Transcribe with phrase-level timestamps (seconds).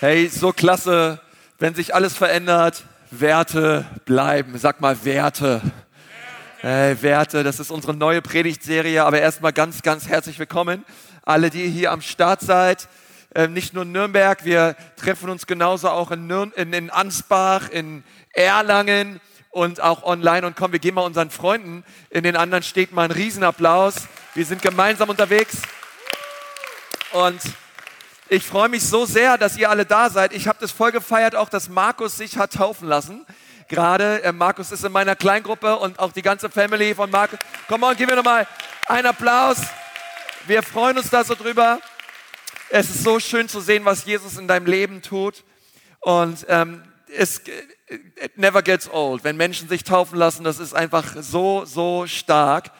[0.00, 1.20] Hey, so klasse,
[1.58, 4.56] wenn sich alles verändert, Werte bleiben.
[4.56, 5.60] Sag mal Werte.
[6.58, 10.84] Hey, Werte, das ist unsere neue Predigtserie, aber erstmal ganz, ganz herzlich willkommen.
[11.24, 12.86] Alle, die hier am Start seid,
[13.34, 17.68] äh, nicht nur in Nürnberg, wir treffen uns genauso auch in, Nürn in, in Ansbach,
[17.68, 19.20] in Erlangen
[19.50, 20.46] und auch online.
[20.46, 24.06] Und komm, wir geben mal unseren Freunden in den anderen Städten mal einen Riesenapplaus.
[24.36, 25.56] Wir sind gemeinsam unterwegs.
[27.10, 27.40] Und
[28.30, 30.34] ich freue mich so sehr, dass ihr alle da seid.
[30.34, 33.24] Ich habe das voll gefeiert, auch dass Markus sich hat taufen lassen.
[33.68, 37.38] Gerade äh, Markus ist in meiner Kleingruppe und auch die ganze Family von Markus.
[37.68, 38.46] Komm on, gib mir nochmal
[38.86, 39.58] einen Applaus.
[40.46, 41.80] Wir freuen uns da so drüber.
[42.70, 45.42] Es ist so schön zu sehen, was Jesus in deinem Leben tut.
[46.00, 46.82] Und ähm,
[47.16, 47.40] es
[47.88, 49.24] it never gets old.
[49.24, 52.70] Wenn Menschen sich taufen lassen, das ist einfach so, so stark.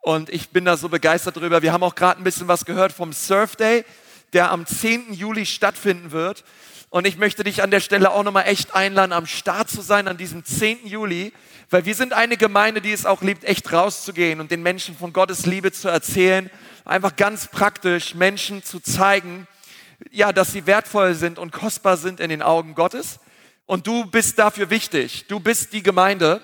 [0.00, 1.62] Und ich bin da so begeistert drüber.
[1.62, 3.84] Wir haben auch gerade ein bisschen was gehört vom Surf Day
[4.32, 5.12] der am 10.
[5.12, 6.44] Juli stattfinden wird.
[6.90, 10.08] Und ich möchte dich an der Stelle auch nochmal echt einladen, am Start zu sein
[10.08, 10.86] an diesem 10.
[10.86, 11.32] Juli,
[11.70, 15.12] weil wir sind eine Gemeinde, die es auch liebt, echt rauszugehen und den Menschen von
[15.12, 16.50] Gottes Liebe zu erzählen.
[16.86, 19.46] Einfach ganz praktisch Menschen zu zeigen,
[20.10, 23.20] ja, dass sie wertvoll sind und kostbar sind in den Augen Gottes.
[23.66, 25.26] Und du bist dafür wichtig.
[25.28, 26.42] Du bist die Gemeinde.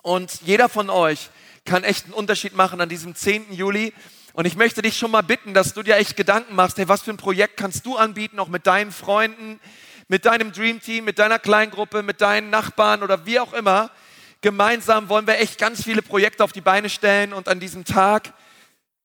[0.00, 1.28] Und jeder von euch
[1.66, 3.52] kann echt einen Unterschied machen an diesem 10.
[3.52, 3.92] Juli.
[4.34, 7.02] Und ich möchte dich schon mal bitten, dass du dir echt Gedanken machst, hey, was
[7.02, 9.60] für ein Projekt kannst du anbieten, auch mit deinen Freunden,
[10.08, 13.92] mit deinem Dream Team, mit deiner Kleingruppe, mit deinen Nachbarn oder wie auch immer.
[14.40, 18.32] Gemeinsam wollen wir echt ganz viele Projekte auf die Beine stellen und an diesem Tag,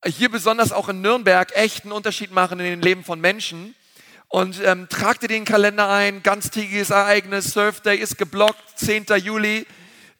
[0.03, 3.75] hier besonders auch in Nürnberg, echt einen Unterschied machen in den Leben von Menschen.
[4.30, 9.05] Und ähm, trag dir den Kalender ein, ganztägiges Ereignis, Surf Day ist geblockt, 10.
[9.17, 9.67] Juli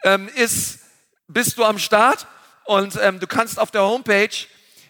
[0.04, 0.82] ähm, ist,
[1.28, 2.28] bist du am Start
[2.66, 4.30] und ähm, du kannst auf der Homepage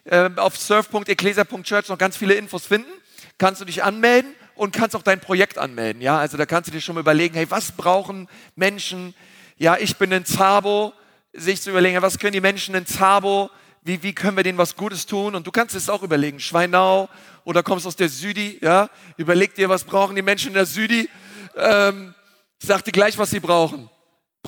[0.09, 2.91] äh, auf surf.ecclesia.church noch ganz viele Infos finden.
[3.37, 6.01] Kannst du dich anmelden und kannst auch dein Projekt anmelden.
[6.01, 9.13] Ja, also da kannst du dir schon mal überlegen, hey, was brauchen Menschen?
[9.57, 10.93] Ja, ich bin in Zabo,
[11.33, 13.49] sich zu überlegen, was können die Menschen in Zabo?
[13.83, 15.35] Wie, wie können wir denen was Gutes tun?
[15.35, 17.07] Und du kannst es auch überlegen, Schweinau
[17.45, 18.89] oder kommst aus der Südi, ja?
[19.15, 21.07] Überleg dir, was brauchen die Menschen in der Südi?
[21.55, 22.13] Ähm,
[22.57, 23.89] sag dir gleich, was sie brauchen.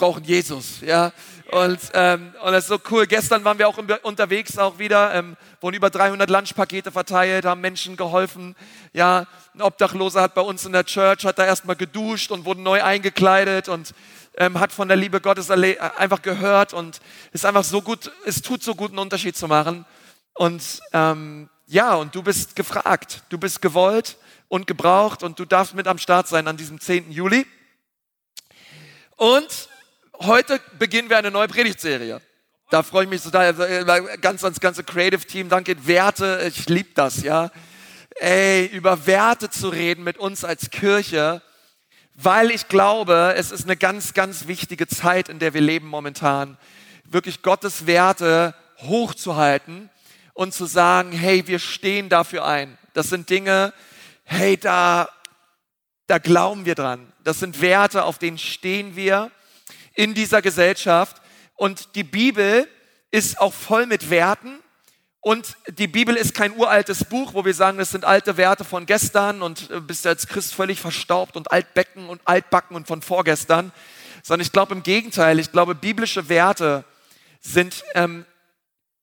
[0.01, 1.11] Brauchen Jesus, ja?
[1.51, 3.05] Und, ähm, und das ist so cool.
[3.05, 7.97] Gestern waren wir auch unterwegs auch wieder, ähm, wurden über 300 Lunchpakete verteilt, haben Menschen
[7.97, 8.55] geholfen.
[8.93, 12.61] Ja, ein Obdachloser hat bei uns in der Church, hat da erstmal geduscht und wurde
[12.61, 13.93] neu eingekleidet und
[14.37, 16.99] ähm, hat von der Liebe Gottes äh, einfach gehört und
[17.31, 19.85] ist einfach so gut, es tut so gut einen Unterschied zu machen.
[20.33, 24.17] Und ähm, ja, und du bist gefragt, du bist gewollt
[24.47, 27.11] und gebraucht und du darfst mit am Start sein an diesem 10.
[27.11, 27.45] Juli.
[29.15, 29.69] Und
[30.23, 32.21] heute beginnen wir eine neue Predigtserie.
[32.69, 33.47] Da freue ich mich total.
[33.47, 35.49] Also, äh, ganz ans ganze Creative Team.
[35.49, 36.41] Danke, Werte.
[36.47, 37.51] Ich liebe das, ja.
[38.19, 41.41] Ey, über Werte zu reden mit uns als Kirche,
[42.13, 46.57] weil ich glaube, es ist eine ganz, ganz wichtige Zeit, in der wir leben momentan.
[47.03, 49.89] Wirklich Gottes Werte hochzuhalten
[50.33, 52.77] und zu sagen, hey, wir stehen dafür ein.
[52.93, 53.73] Das sind Dinge,
[54.23, 55.09] hey, da,
[56.07, 57.11] da glauben wir dran.
[57.23, 59.31] Das sind Werte, auf denen stehen wir
[59.93, 61.21] in dieser Gesellschaft.
[61.55, 62.67] Und die Bibel
[63.11, 64.59] ist auch voll mit Werten.
[65.19, 68.87] Und die Bibel ist kein uraltes Buch, wo wir sagen, das sind alte Werte von
[68.87, 73.71] gestern und äh, bist als Christ völlig verstaubt und altbecken und altbacken und von vorgestern.
[74.23, 76.85] Sondern ich glaube im Gegenteil, ich glaube, biblische Werte
[77.39, 78.25] sind ähm,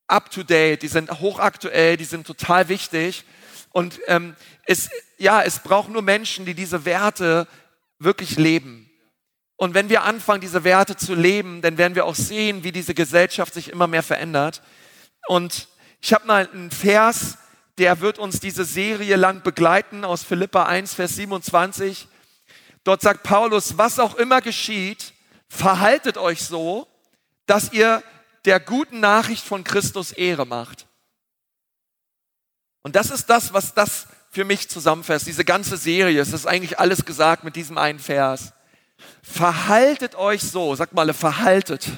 [0.09, 3.25] up to date, die sind hochaktuell, die sind total wichtig.
[3.71, 4.35] Und ähm,
[4.67, 7.47] es, ja, es braucht nur Menschen, die diese Werte
[8.01, 8.88] wirklich leben.
[9.59, 12.95] Und wenn wir anfangen, diese Werte zu leben, dann werden wir auch sehen, wie diese
[12.95, 14.63] Gesellschaft sich immer mehr verändert.
[15.27, 15.67] Und
[16.01, 17.39] ich habe mal einen Vers,
[17.77, 22.07] der wird uns diese Serie lang begleiten aus Philippa 1, Vers 27.
[22.85, 25.13] Dort sagt Paulus, was auch immer geschieht,
[25.49, 26.87] verhaltet euch so,
[27.47, 28.05] dass ihr
[28.45, 30.87] der guten Nachricht von Christus Ehre macht.
[32.83, 36.21] Und das ist das, was das für mich zusammenfasst, diese ganze Serie.
[36.21, 38.53] Es ist eigentlich alles gesagt mit diesem einen Vers.
[39.23, 41.89] Verhaltet euch so, sagt mal, verhaltet.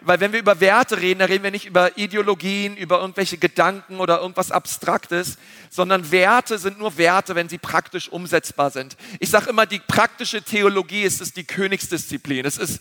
[0.00, 4.00] Weil wenn wir über Werte reden, da reden wir nicht über Ideologien, über irgendwelche Gedanken
[4.00, 5.38] oder irgendwas Abstraktes,
[5.70, 8.96] sondern Werte sind nur Werte, wenn sie praktisch umsetzbar sind.
[9.18, 12.44] Ich sage immer, die praktische Theologie ist, ist die Königsdisziplin.
[12.44, 12.80] Es ist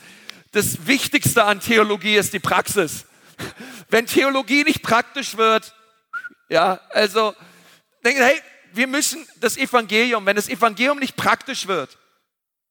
[0.54, 3.06] das Wichtigste an Theologie ist die Praxis.
[3.90, 5.74] Wenn Theologie nicht praktisch wird,
[6.48, 7.34] ja, also
[8.06, 8.40] denken, hey,
[8.74, 11.98] wir müssen das Evangelium, wenn das Evangelium nicht praktisch wird,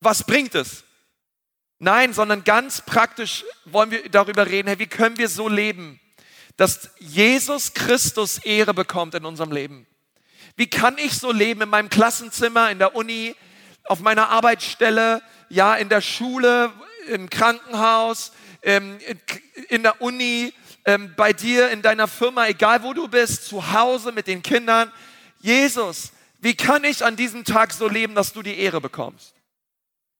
[0.02, 0.84] was bringt es?
[1.78, 6.00] Nein, sondern ganz praktisch wollen wir darüber reden, hey, wie können wir so leben,
[6.56, 9.87] dass Jesus Christus Ehre bekommt in unserem Leben.
[10.56, 13.34] Wie kann ich so leben in meinem Klassenzimmer, in der Uni,
[13.84, 16.72] auf meiner Arbeitsstelle, ja, in der Schule,
[17.08, 18.32] im Krankenhaus,
[18.62, 18.98] ähm,
[19.69, 20.52] in der Uni,
[20.84, 24.93] ähm, bei dir, in deiner Firma, egal wo du bist, zu Hause mit den Kindern.
[25.40, 29.34] Jesus, wie kann ich an diesem Tag so leben, dass du die Ehre bekommst?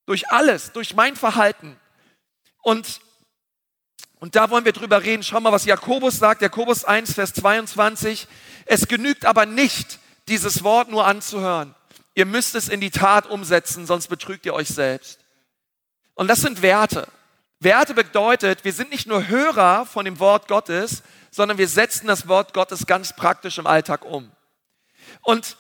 [0.07, 1.79] Durch alles, durch mein Verhalten.
[2.63, 3.01] Und,
[4.19, 5.23] und da wollen wir drüber reden.
[5.23, 6.43] Schau mal, was Jakobus sagt.
[6.43, 8.27] Jakobus 1, Vers 22.
[8.67, 11.75] Es genügt aber nicht, dieses Wort nur anzuhören.
[12.15, 15.21] Ihr müsst es in die Tat umsetzen, sonst betrügt ihr euch selbst.
[16.15, 17.09] Und das sind Werte.
[17.59, 22.29] Werte bedeutet, wir sind nicht nur Hörer von dem Wort Gottes, sondern wir setzen das
[22.29, 24.31] Wort Gottes ganz praktisch im Alltag um.
[25.23, 25.57] Und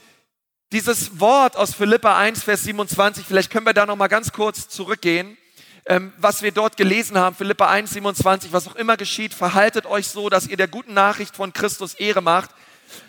[0.73, 4.69] dieses Wort aus Philippa 1, Vers 27, vielleicht können wir da noch mal ganz kurz
[4.71, 5.37] zurückgehen,
[5.85, 10.09] ähm, was wir dort gelesen haben, Philippa 1, 27, was auch immer geschieht, verhaltet euch
[10.09, 12.51] so, dass ihr der guten Nachricht von Christus Ehre macht.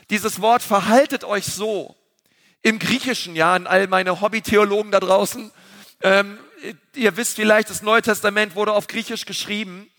[0.10, 1.96] Dieses Wort verhaltet euch so
[2.62, 5.50] im Griechischen, ja, an all meine Hobby-Theologen da draußen,
[6.02, 6.38] ähm,
[6.96, 9.90] ihr wisst vielleicht, das Neue Testament wurde auf Griechisch geschrieben.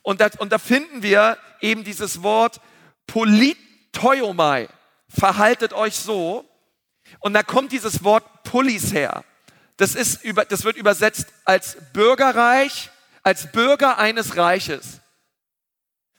[0.00, 2.62] Und, das, und da finden wir eben dieses Wort
[3.06, 4.68] politoiomai.
[5.10, 6.49] Verhaltet euch so.
[7.18, 9.24] Und da kommt dieses Wort Polis her.
[9.76, 12.90] Das, ist über, das wird übersetzt als Bürgerreich,
[13.22, 15.00] als Bürger eines Reiches.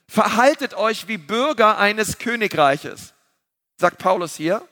[0.07, 3.13] Verhaltet euch wie Bürger eines Königreiches,
[3.77, 4.67] sagt Paulus hier.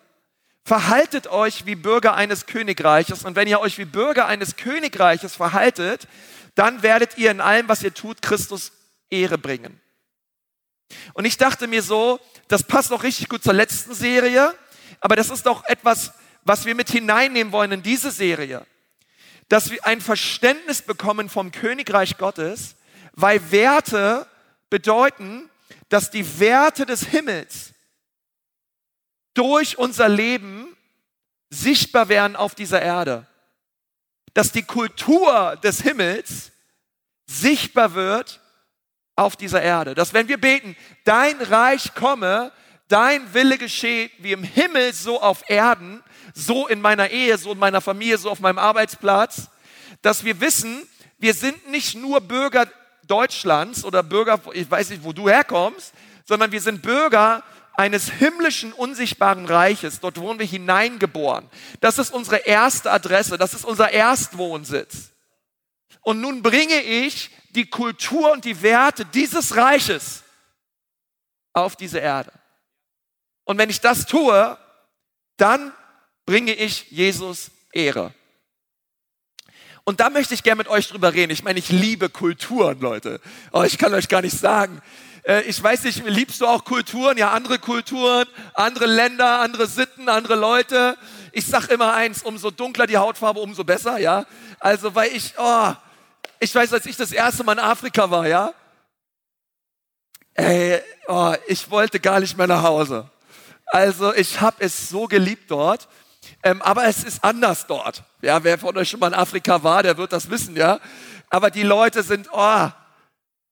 [0.65, 3.23] Verhaltet euch wie Bürger eines Königreiches.
[3.23, 6.07] Und wenn ihr euch wie Bürger eines Königreiches verhaltet,
[6.55, 8.71] dann werdet ihr in allem, was ihr tut, Christus
[9.09, 9.79] Ehre bringen.
[11.13, 14.53] Und ich dachte mir so, das passt auch richtig gut zur letzten Serie,
[14.99, 16.13] aber das ist doch etwas,
[16.43, 18.65] was wir mit hineinnehmen wollen in diese Serie.
[19.47, 22.75] Dass wir ein Verständnis bekommen vom Königreich Gottes,
[23.13, 24.27] weil Werte
[24.69, 25.49] bedeuten,
[25.89, 27.73] dass die Werte des Himmels
[29.33, 30.75] durch unser Leben
[31.49, 33.25] sichtbar werden auf dieser Erde.
[34.33, 36.51] Dass die Kultur des Himmels
[37.25, 38.39] sichtbar wird
[39.15, 39.95] auf dieser Erde.
[39.95, 42.51] Dass wenn wir beten, dein Reich komme,
[42.89, 46.03] dein Wille gescheht, wie im Himmel, so auf Erden,
[46.33, 49.49] so in meiner Ehe, so in meiner Familie, so auf meinem Arbeitsplatz,
[50.01, 50.87] dass wir wissen,
[51.17, 52.67] wir sind nicht nur Bürger
[53.07, 55.93] Deutschlands oder Bürger, ich weiß nicht, wo du herkommst,
[56.25, 57.43] sondern wir sind Bürger
[57.73, 59.99] eines himmlischen, unsichtbaren Reiches.
[59.99, 61.49] Dort wurden wir hineingeboren.
[61.79, 65.11] Das ist unsere erste Adresse, das ist unser Erstwohnsitz.
[66.01, 70.23] Und nun bringe ich die Kultur und die Werte dieses Reiches
[71.53, 72.31] auf diese Erde.
[73.49, 74.55] Und wenn ich das tue,
[75.37, 75.73] dann
[76.27, 78.13] bringe ich Jesus Ehre.
[79.85, 81.31] Und da möchte ich gerne mit euch drüber reden.
[81.31, 83.19] Ich meine, ich liebe Kulturen, Leute.
[83.51, 84.83] Aber ich kann euch gar nicht sagen,
[85.23, 87.17] äh, ich weiß nicht, liebst du auch Kulturen?
[87.17, 90.95] Ja, andere Kulturen, andere Länder, andere Sitten, andere Leute.
[91.31, 94.27] Ich sag immer eins, umso dunkler die Hautfarbe, umso besser, ja.
[94.59, 95.73] Also, weil ich, oh,
[96.39, 98.53] ich weiß, als ich das erste Mal in Afrika war, ja,
[100.35, 103.09] ey, oh, ich wollte gar nicht mehr nach Hause.
[103.71, 105.87] Also, ich habe es so geliebt dort.
[106.43, 108.03] Ähm, aber es ist anders dort.
[108.21, 110.79] Ja, wer von euch schon mal in Afrika war, der wird das wissen, ja.
[111.29, 112.69] Aber die Leute sind, oh,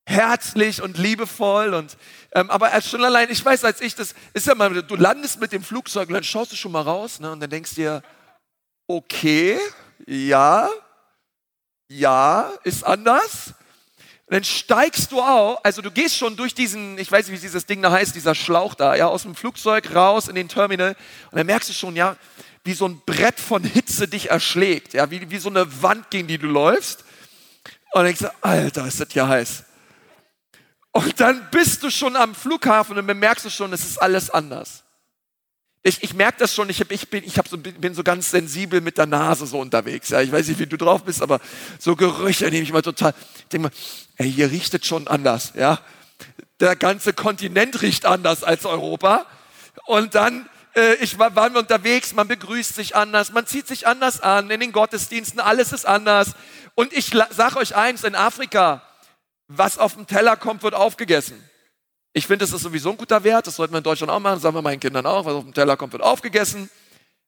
[0.05, 1.97] herzlich und liebevoll und
[2.31, 5.51] ähm, aber schon allein, ich weiß, als ich das ist ja mal, du landest mit
[5.51, 8.01] dem Flugzeug und dann schaust du schon mal raus, ne, und dann denkst dir,
[8.87, 9.59] okay,
[10.05, 10.69] ja,
[11.89, 13.53] ja, ist anders.
[14.27, 17.45] Und dann steigst du auch, also du gehst schon durch diesen, ich weiß nicht, wie
[17.45, 20.97] dieses Ding da heißt, dieser Schlauch da, ja, aus dem Flugzeug raus in den Terminal
[21.31, 22.17] und dann merkst du schon, ja,
[22.65, 26.27] wie so ein Brett von Hitze dich erschlägt, ja, wie, wie so eine Wand, gegen
[26.27, 27.05] die du läufst.
[27.93, 29.63] Und dann denkst du, Alter, ist das ja heiß.
[30.91, 34.83] Und dann bist du schon am Flughafen und bemerkst du schon, es ist alles anders.
[35.87, 38.29] Ich, ich merke das schon, ich, hab, ich, bin, ich hab so, bin so ganz
[38.31, 40.09] sensibel mit der Nase so unterwegs.
[40.09, 40.19] Ja.
[40.19, 41.39] Ich weiß nicht, wie du drauf bist, aber
[41.79, 43.13] so Gerüche nehme ich mal total.
[43.37, 43.73] Ich denke mal,
[44.17, 45.53] ey, hier riecht es schon anders.
[45.55, 45.79] Ja.
[46.59, 49.27] Der ganze Kontinent riecht anders als Europa.
[49.85, 53.87] Und dann äh, ich war, waren wir unterwegs, man begrüßt sich anders, man zieht sich
[53.87, 56.33] anders an, in den Gottesdiensten, alles ist anders.
[56.75, 58.83] Und ich sage euch eins, in Afrika,
[59.47, 61.41] was auf dem Teller kommt, wird aufgegessen.
[62.17, 64.37] Ich finde, das ist sowieso ein guter Wert, das sollten wir in Deutschland auch machen,
[64.37, 66.67] das sagen wir meinen Kindern auch, was auf dem Teller kommt, wird aufgegessen.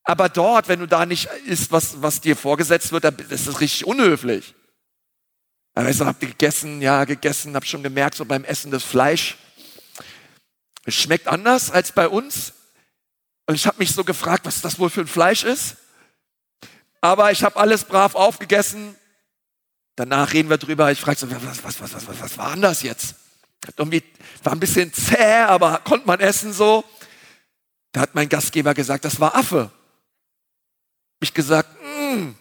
[0.03, 3.85] Aber dort, wenn du da nicht isst, was, was dir vorgesetzt wird, das ist richtig
[3.85, 4.55] unhöflich.
[5.75, 6.81] Aber ich habt ihr gegessen?
[6.81, 9.37] Ja, gegessen, hab schon gemerkt, so beim Essen das Fleisch.
[10.85, 12.53] Es schmeckt anders als bei uns.
[13.45, 15.75] Und ich habe mich so gefragt, was das wohl für ein Fleisch ist.
[16.99, 18.95] Aber ich habe alles brav aufgegessen.
[19.95, 20.91] Danach reden wir drüber.
[20.91, 23.18] Ich frage so, was, was, was, was, was, was war das jetzt?
[23.77, 24.03] Irgendwie
[24.43, 26.83] war ein bisschen zäh, aber konnte man essen so.
[27.91, 29.63] Da hat mein Gastgeber gesagt, das war Affe.
[29.63, 32.31] Hab ich gesagt, mm,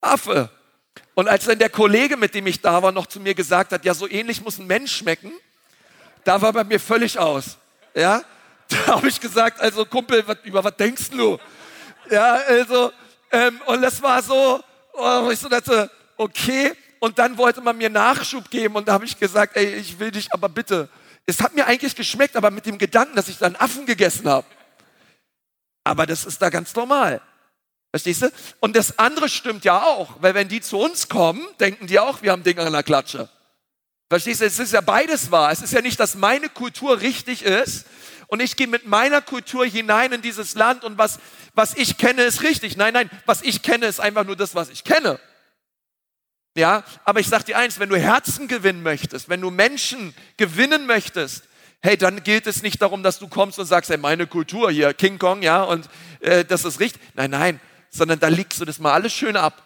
[0.00, 0.50] Affe.
[1.14, 3.84] Und als dann der Kollege, mit dem ich da war, noch zu mir gesagt hat,
[3.84, 5.32] ja, so ähnlich muss ein Mensch schmecken,
[6.24, 7.58] da war bei mir völlig aus.
[7.94, 8.22] Ja,
[8.68, 11.38] da habe ich gesagt, also Kumpel, wat, über was denkst du?
[12.10, 12.92] Ja, also,
[13.30, 14.62] ähm, und das war so,
[14.94, 16.72] oh, ich so dachte, okay.
[17.00, 20.10] Und dann wollte man mir Nachschub geben und da habe ich gesagt, ey, ich will
[20.10, 20.88] dich aber bitte.
[21.26, 24.46] Es hat mir eigentlich geschmeckt, aber mit dem Gedanken, dass ich dann Affen gegessen habe.
[25.84, 27.20] Aber das ist da ganz normal.
[27.90, 28.30] Verstehst du?
[28.60, 32.22] Und das andere stimmt ja auch, weil wenn die zu uns kommen, denken die auch,
[32.22, 33.28] wir haben Dinge an der Klatsche.
[34.10, 34.46] Verstehst du?
[34.46, 35.52] Es ist ja beides wahr.
[35.52, 37.86] Es ist ja nicht, dass meine Kultur richtig ist
[38.26, 41.18] und ich gehe mit meiner Kultur hinein in dieses Land und was,
[41.54, 42.76] was ich kenne, ist richtig.
[42.76, 45.18] Nein, nein, was ich kenne, ist einfach nur das, was ich kenne.
[46.58, 50.86] Ja, aber ich sag dir eins, wenn du Herzen gewinnen möchtest, wenn du Menschen gewinnen
[50.86, 51.44] möchtest,
[51.80, 54.92] hey, dann gilt es nicht darum, dass du kommst und sagst, hey, meine Kultur hier,
[54.92, 55.88] King Kong, ja, und
[56.18, 57.00] äh, das ist richtig.
[57.14, 57.60] Nein, nein,
[57.90, 59.62] sondern da legst du das mal alles schön ab.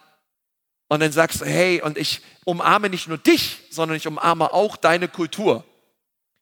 [0.87, 4.77] Und dann sagst du, hey, und ich umarme nicht nur dich, sondern ich umarme auch
[4.77, 5.65] deine Kultur.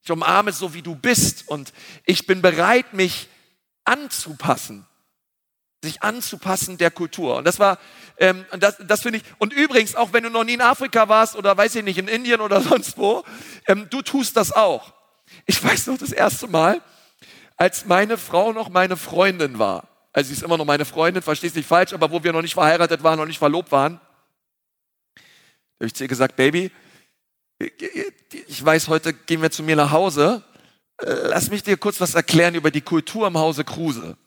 [0.03, 1.48] Ich umarme so, wie du bist.
[1.48, 1.72] Und
[2.05, 3.29] ich bin bereit, mich
[3.86, 4.86] anzupassen.
[5.84, 7.38] Sich anzupassen der Kultur.
[7.38, 7.80] Und das war,
[8.18, 11.36] ähm, das, das finde ich, und übrigens, auch wenn du noch nie in Afrika warst
[11.36, 13.24] oder weiß ich nicht, in Indien oder sonst wo,
[13.68, 14.94] ähm, du tust das auch.
[15.46, 16.82] Ich weiß noch das erste Mal,
[17.58, 19.88] als meine Frau noch meine Freundin war.
[20.14, 22.54] Also sie ist immer noch meine Freundin, verstehst nicht falsch, aber wo wir noch nicht
[22.54, 24.00] verheiratet waren, noch nicht verlobt waren,
[25.82, 26.72] habe ich zu ihr gesagt, Baby,
[28.48, 30.44] ich weiß, heute gehen wir zu mir nach Hause.
[31.00, 34.18] Lass mich dir kurz was erklären über die Kultur im Hause Kruse.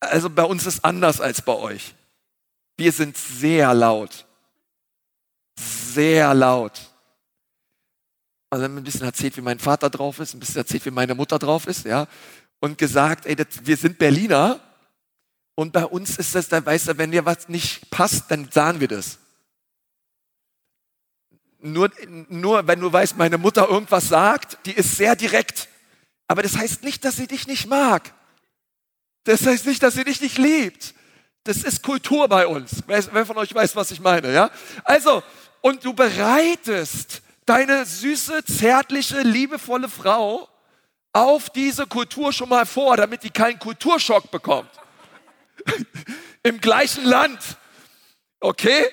[0.00, 1.94] Also bei uns ist anders als bei euch.
[2.76, 4.26] Wir sind sehr laut.
[5.58, 6.90] Sehr laut.
[8.50, 11.38] Also ein bisschen erzählt, wie mein Vater drauf ist, ein bisschen erzählt, wie meine Mutter
[11.38, 12.06] drauf ist, ja.
[12.60, 14.60] Und gesagt, ey, das, wir sind Berliner.
[15.54, 18.80] Und bei uns ist das, da weißt du, wenn dir was nicht passt, dann sagen
[18.80, 19.18] wir das.
[21.60, 21.90] Nur,
[22.28, 25.68] nur wenn du weißt, meine Mutter irgendwas sagt, die ist sehr direkt.
[26.28, 28.12] Aber das heißt nicht, dass sie dich nicht mag.
[29.26, 30.94] Das heißt nicht, dass sie dich nicht liebt.
[31.42, 32.82] Das ist Kultur bei uns.
[32.86, 34.50] Wer von euch weiß, was ich meine, ja?
[34.84, 35.22] Also,
[35.60, 40.48] und du bereitest deine süße, zärtliche, liebevolle Frau
[41.12, 44.70] auf diese Kultur schon mal vor, damit die keinen Kulturschock bekommt.
[46.44, 47.40] Im gleichen Land.
[48.38, 48.86] Okay?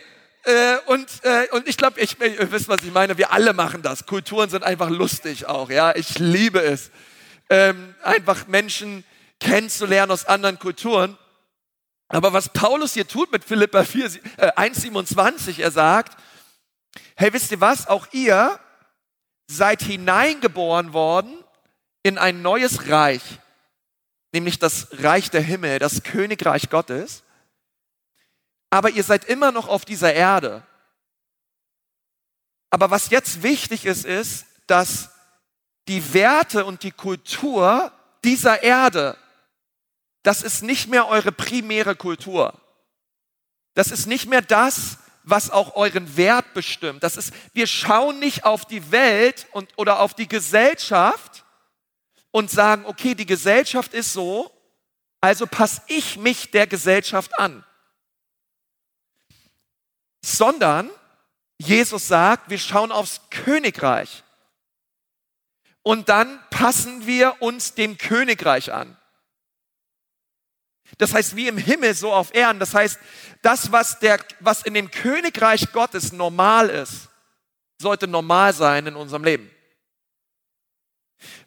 [0.46, 3.84] Äh, und, äh, und ich glaube, ich, ihr wisst, was ich meine, wir alle machen
[3.84, 4.08] das.
[4.08, 5.96] Kulturen sind einfach lustig auch, ja.
[5.96, 6.90] Ich liebe es,
[7.52, 9.04] ähm, einfach Menschen
[9.44, 11.18] kennenzulernen aus anderen Kulturen.
[12.08, 14.06] Aber was Paulus hier tut mit Philippa 4,
[14.38, 16.18] äh, 1,27, er sagt,
[17.16, 18.60] hey, wisst ihr was, auch ihr
[19.48, 21.34] seid hineingeboren worden
[22.02, 23.22] in ein neues Reich,
[24.32, 27.24] nämlich das Reich der Himmel, das Königreich Gottes
[28.74, 30.66] aber ihr seid immer noch auf dieser Erde.
[32.72, 35.12] Aber was jetzt wichtig ist, ist, dass
[35.88, 37.92] die Werte und die Kultur
[38.24, 39.16] dieser Erde,
[40.24, 42.60] das ist nicht mehr eure primäre Kultur.
[43.76, 47.04] Das ist nicht mehr das, was auch euren Wert bestimmt.
[47.04, 51.46] Das ist, wir schauen nicht auf die Welt und, oder auf die Gesellschaft
[52.32, 54.52] und sagen, okay, die Gesellschaft ist so,
[55.22, 57.64] also passe ich mich der Gesellschaft an
[60.24, 60.90] sondern
[61.58, 64.24] Jesus sagt, wir schauen aufs Königreich
[65.84, 68.98] und dann passen wir uns dem Königreich an.
[70.98, 72.60] Das heißt, wie im Himmel, so auf Erden.
[72.60, 73.00] Das heißt,
[73.42, 77.10] das, was, der, was in dem Königreich Gottes normal ist,
[77.82, 79.50] sollte normal sein in unserem Leben.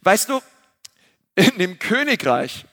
[0.03, 0.41] Weißt du,
[1.35, 2.65] in dem Königreich,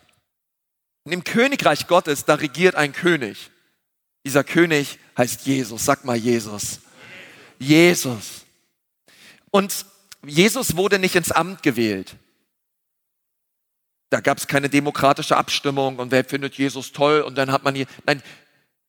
[1.06, 3.52] in dem Königreich Gottes, da regiert ein König.
[4.26, 5.84] Dieser König heißt Jesus.
[5.84, 6.80] Sag mal Jesus.
[7.60, 8.46] Jesus.
[9.52, 9.86] Und
[10.26, 12.16] Jesus wurde nicht ins Amt gewählt.
[14.14, 17.74] Da gab es keine demokratische Abstimmung und wer findet Jesus toll und dann hat man
[17.74, 17.88] hier.
[18.06, 18.22] Nein,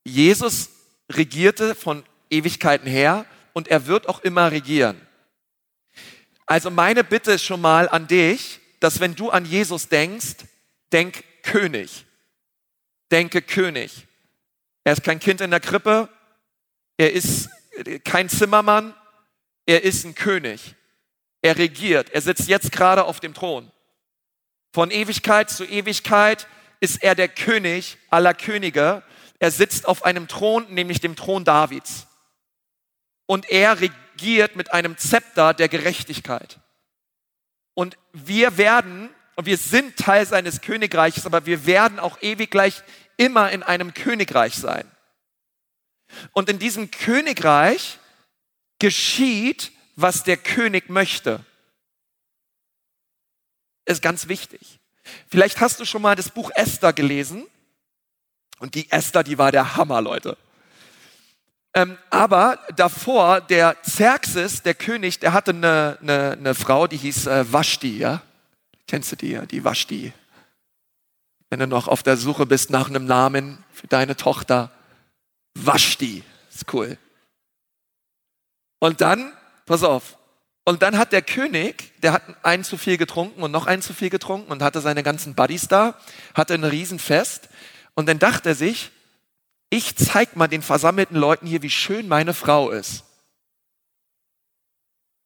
[0.04, 0.68] Jesus
[1.10, 5.00] regierte von Ewigkeiten her und er wird auch immer regieren.
[6.44, 10.44] Also meine Bitte ist schon mal an dich, dass wenn du an Jesus denkst,
[10.92, 12.04] denk König.
[13.10, 14.06] Denke König.
[14.84, 16.10] Er ist kein Kind in der Krippe.
[16.98, 17.48] Er ist
[18.04, 18.92] kein Zimmermann.
[19.64, 20.74] Er ist ein König.
[21.40, 22.10] Er regiert.
[22.10, 23.70] Er sitzt jetzt gerade auf dem Thron.
[24.74, 26.48] Von Ewigkeit zu Ewigkeit
[26.80, 29.04] ist er der König aller Könige.
[29.38, 32.08] Er sitzt auf einem Thron, nämlich dem Thron Davids.
[33.26, 36.58] Und er regiert mit einem Zepter der Gerechtigkeit.
[37.74, 42.82] Und wir werden und wir sind Teil seines Königreiches, aber wir werden auch ewig gleich
[43.16, 44.90] immer in einem Königreich sein.
[46.32, 48.00] Und in diesem Königreich
[48.80, 51.44] geschieht, was der König möchte.
[53.84, 54.80] Ist ganz wichtig.
[55.28, 57.46] Vielleicht hast du schon mal das Buch Esther gelesen.
[58.58, 60.36] Und die Esther, die war der Hammer, Leute.
[61.74, 67.26] Ähm, aber davor, der Xerxes, der König, der hatte eine, eine, eine Frau, die hieß
[67.26, 68.22] äh, Vashti, ja?
[68.86, 69.44] Kennst du die, ja?
[69.44, 70.12] Die Vashti.
[71.50, 74.70] Wenn du noch auf der Suche bist nach einem Namen für deine Tochter.
[75.54, 76.22] Vashti.
[76.54, 76.96] Ist cool.
[78.78, 79.32] Und dann,
[79.66, 80.16] pass auf,
[80.64, 83.92] und dann hat der König, der hat einen zu viel getrunken und noch einen zu
[83.92, 85.98] viel getrunken und hatte seine ganzen Buddies da,
[86.34, 87.50] hatte ein Riesenfest.
[87.94, 88.90] Und dann dachte er sich,
[89.68, 93.04] ich zeig mal den versammelten Leuten hier, wie schön meine Frau ist.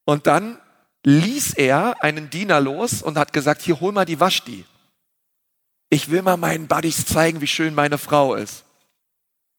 [0.04, 0.58] Und dann
[1.04, 4.64] ließ er einen Diener los und hat gesagt, hier hol mal die Waschdi.
[5.88, 8.64] Ich will mal meinen Buddies zeigen, wie schön meine Frau ist.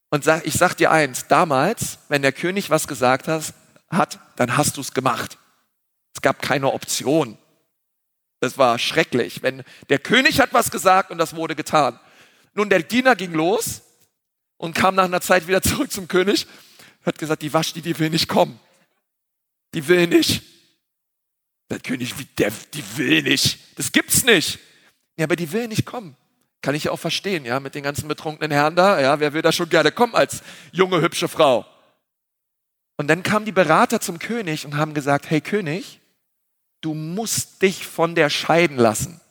[0.09, 3.53] Und ich sag dir eins, damals, wenn der König was gesagt hat
[4.35, 5.37] dann hast du es gemacht.
[6.13, 7.37] Es gab keine Option.
[8.39, 9.43] Das war schrecklich.
[9.43, 11.99] Wenn der König hat was gesagt und das wurde getan.
[12.53, 13.81] Nun, der Diener ging los
[14.57, 16.47] und kam nach einer Zeit wieder zurück zum König,
[17.05, 18.59] hat gesagt, die Waschti, die will nicht kommen.
[19.73, 20.43] Die will nicht.
[21.69, 23.59] Der König, der, die will nicht.
[23.77, 24.59] Das gibt's nicht.
[25.17, 26.15] Ja, aber die will nicht kommen.
[26.61, 28.99] Kann ich auch verstehen, ja, mit den ganzen betrunkenen Herren da.
[28.99, 31.65] Ja, wer will da schon gerne kommen als junge, hübsche Frau?
[32.99, 36.01] Und dann kamen die Berater zum König und haben gesagt, hey König,
[36.81, 39.21] du musst dich von der scheiden lassen.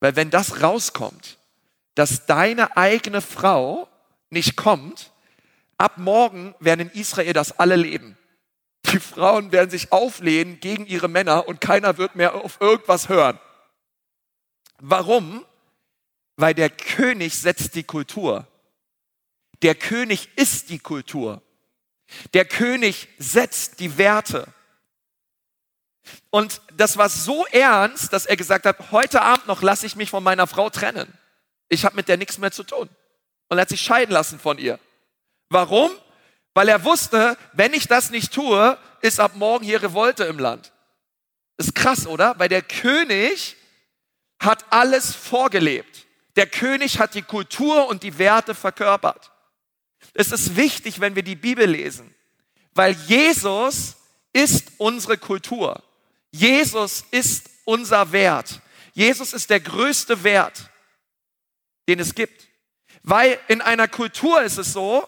[0.00, 1.36] Weil wenn das rauskommt,
[1.94, 3.86] dass deine eigene Frau
[4.30, 5.12] nicht kommt,
[5.76, 8.16] ab morgen werden in Israel das alle leben.
[8.86, 13.38] Die Frauen werden sich auflehnen gegen ihre Männer und keiner wird mehr auf irgendwas hören.
[14.78, 15.44] Warum?
[16.36, 18.46] Weil der König setzt die Kultur.
[19.60, 21.42] Der König ist die Kultur.
[22.34, 24.46] Der König setzt die Werte.
[26.30, 30.10] Und das war so ernst, dass er gesagt hat, heute Abend noch lasse ich mich
[30.10, 31.12] von meiner Frau trennen.
[31.68, 32.88] Ich habe mit der nichts mehr zu tun.
[33.48, 34.78] Und er hat sich scheiden lassen von ihr.
[35.48, 35.90] Warum?
[36.54, 40.72] Weil er wusste, wenn ich das nicht tue, ist ab morgen hier Revolte im Land.
[41.58, 42.38] Ist krass, oder?
[42.38, 43.56] Weil der König
[44.40, 46.06] hat alles vorgelebt.
[46.36, 49.32] Der König hat die Kultur und die Werte verkörpert.
[50.18, 52.14] Es ist wichtig, wenn wir die Bibel lesen,
[52.74, 53.96] weil Jesus
[54.32, 55.82] ist unsere Kultur.
[56.30, 58.62] Jesus ist unser Wert.
[58.94, 60.70] Jesus ist der größte Wert,
[61.86, 62.48] den es gibt.
[63.02, 65.06] Weil in einer Kultur ist es so,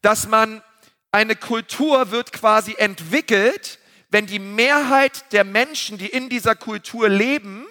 [0.00, 0.62] dass man,
[1.10, 3.80] eine Kultur wird quasi entwickelt,
[4.10, 7.66] wenn die Mehrheit der Menschen, die in dieser Kultur leben,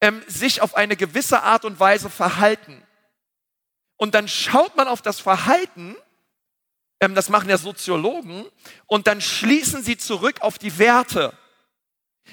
[0.00, 2.82] ähm, sich auf eine gewisse Art und Weise verhalten.
[3.98, 5.94] Und dann schaut man auf das Verhalten,
[7.00, 8.46] ähm, das machen ja Soziologen,
[8.86, 11.36] und dann schließen sie zurück auf die Werte.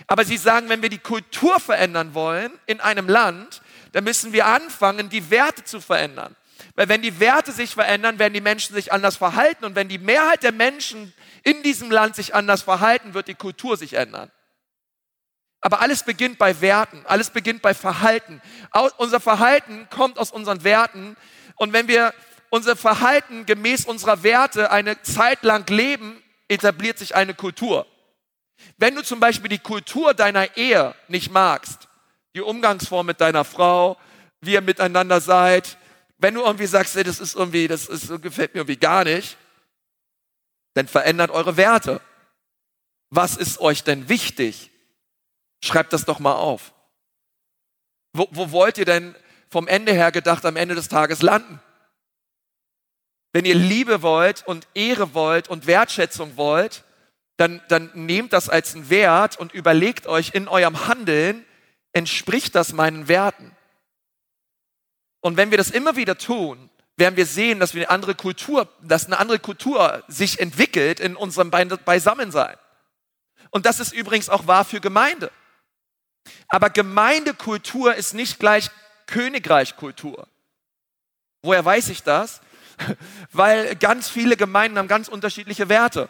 [0.08, 4.46] Aber sie sagen, wenn wir die Kultur verändern wollen in einem Land, dann müssen wir
[4.46, 6.36] anfangen, die Werte zu verändern.
[6.76, 9.66] Weil wenn die Werte sich verändern, werden die Menschen sich anders verhalten.
[9.66, 13.78] Und wenn die Mehrheit der Menschen in diesem Land sich anders verhalten, wird die Kultur
[13.78, 14.32] sich ändern.
[15.62, 18.42] Aber alles beginnt bei Werten, alles beginnt bei Verhalten.
[18.98, 21.16] unser Verhalten kommt aus unseren Werten.
[21.56, 22.14] Und wenn wir
[22.50, 27.88] unser Verhalten gemäß unserer Werte eine Zeit lang leben, etabliert sich eine Kultur.
[28.78, 31.88] Wenn du zum Beispiel die Kultur deiner Ehe nicht magst,
[32.34, 33.98] die Umgangsform mit deiner Frau,
[34.42, 35.78] wie ihr miteinander seid,
[36.18, 39.38] wenn du irgendwie sagst, ey, das ist irgendwie, das ist, gefällt mir irgendwie gar nicht,
[40.74, 42.02] dann verändert eure Werte.
[43.10, 44.72] Was ist euch denn wichtig?
[45.64, 46.74] Schreibt das doch mal auf.
[48.14, 49.16] Wo, wo wollt ihr denn
[49.56, 51.62] vom Ende her gedacht am Ende des Tages landen?
[53.32, 56.84] Wenn ihr Liebe wollt und Ehre wollt und Wertschätzung wollt,
[57.38, 61.46] dann, dann nehmt das als einen Wert und überlegt euch in eurem Handeln,
[61.94, 63.56] entspricht das meinen Werten?
[65.22, 68.68] Und wenn wir das immer wieder tun, werden wir sehen, dass wir eine andere Kultur,
[68.82, 72.58] dass eine andere Kultur sich entwickelt in unserem Beisammensein.
[73.52, 75.32] Und das ist übrigens auch wahr für Gemeinde.
[76.50, 78.70] Aber Gemeindekultur ist nicht gleich
[79.08, 80.28] Königreichkultur.
[81.42, 82.42] Woher weiß ich das?
[83.32, 86.10] Weil ganz viele Gemeinden haben ganz unterschiedliche Werte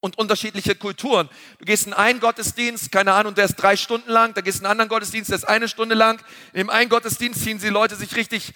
[0.00, 1.28] und unterschiedliche Kulturen.
[1.58, 4.66] Du gehst in einen Gottesdienst, keine Ahnung, der ist drei Stunden lang, da gehst in
[4.66, 6.20] einen anderen Gottesdienst, der ist eine Stunde lang.
[6.52, 8.54] In dem einen Gottesdienst ziehen die Leute sich richtig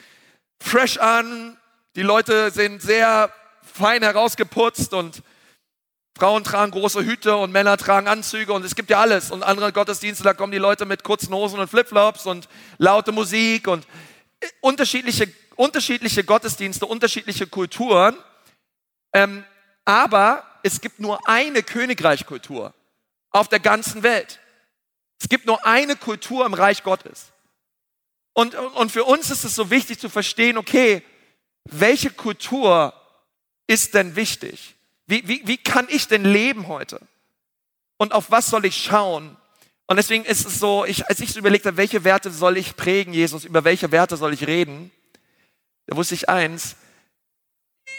[0.60, 1.58] fresh an,
[1.96, 3.32] die Leute sind sehr
[3.62, 5.22] fein herausgeputzt und
[6.16, 9.32] Frauen tragen große Hüte und Männer tragen Anzüge und es gibt ja alles.
[9.32, 12.48] Und andere Gottesdienste, da kommen die Leute mit kurzen Hosen und Flipflops und
[12.78, 13.84] laute Musik und
[14.40, 18.16] äh, unterschiedliche, unterschiedliche Gottesdienste, unterschiedliche Kulturen.
[19.12, 19.44] Ähm,
[19.84, 22.72] aber es gibt nur eine Königreichkultur
[23.30, 24.38] auf der ganzen Welt.
[25.20, 27.32] Es gibt nur eine Kultur im Reich Gottes.
[28.34, 31.02] Und, und für uns ist es so wichtig zu verstehen, okay,
[31.64, 32.92] welche Kultur
[33.66, 34.74] ist denn wichtig?
[35.06, 37.00] Wie, wie, wie kann ich denn leben heute?
[37.96, 39.36] Und auf was soll ich schauen?
[39.86, 42.76] Und deswegen ist es so, ich, als ich so überlegt habe, welche Werte soll ich
[42.76, 44.90] prägen, Jesus, über welche Werte soll ich reden,
[45.86, 46.76] da wusste ich eins,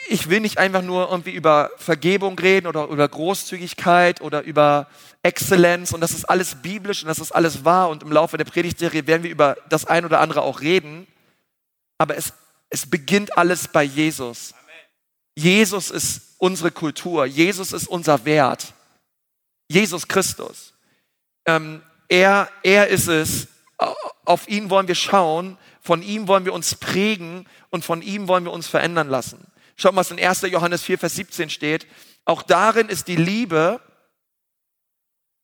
[0.08, 4.88] ich will nicht einfach nur irgendwie über Vergebung reden oder über Großzügigkeit oder über
[5.24, 8.46] Exzellenz und das ist alles biblisch und das ist alles wahr und im Laufe der
[8.46, 11.08] Predigtserie werden wir über das ein oder andere auch reden,
[11.98, 12.34] aber es,
[12.70, 14.54] es beginnt alles bei Jesus.
[15.36, 18.74] Jesus ist unsere Kultur, Jesus ist unser Wert,
[19.70, 20.74] Jesus Christus.
[21.46, 23.48] Ähm, er, er ist es,
[24.24, 28.46] auf ihn wollen wir schauen, von ihm wollen wir uns prägen und von ihm wollen
[28.46, 29.46] wir uns verändern lassen.
[29.76, 30.42] Schaut mal, was in 1.
[30.44, 31.86] Johannes 4, Vers 17 steht.
[32.24, 33.82] Auch darin ist die Liebe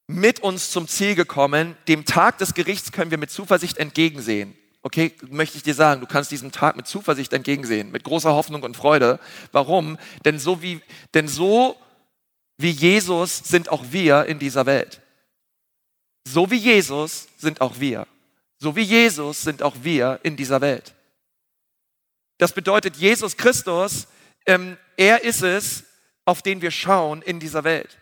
[0.07, 1.77] mit uns zum Ziel gekommen.
[1.87, 4.57] Dem Tag des Gerichts können wir mit Zuversicht entgegensehen.
[4.83, 8.63] Okay, möchte ich dir sagen, du kannst diesem Tag mit Zuversicht entgegensehen, mit großer Hoffnung
[8.63, 9.19] und Freude.
[9.51, 9.97] Warum?
[10.25, 10.81] Denn so wie,
[11.13, 11.77] denn so
[12.57, 15.01] wie Jesus sind auch wir in dieser Welt.
[16.27, 18.07] So wie Jesus sind auch wir.
[18.57, 20.93] So wie Jesus sind auch wir in dieser Welt.
[22.37, 24.07] Das bedeutet, Jesus Christus
[24.45, 25.83] ähm, er ist es,
[26.25, 27.97] auf den wir schauen in dieser Welt.